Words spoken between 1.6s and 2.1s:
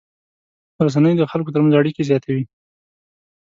منځ اړیکې